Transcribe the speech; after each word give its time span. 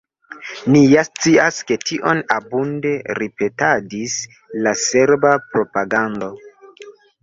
Ni 0.75 0.79
ja 0.93 1.03
scias, 1.07 1.59
ke 1.73 1.77
tion 1.91 2.23
abunde 2.37 2.95
ripetadis 3.21 4.19
la 4.65 4.77
serba 4.89 5.39
propagando. 5.55 6.37